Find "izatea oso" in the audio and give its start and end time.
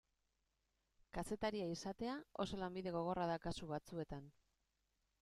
1.73-2.59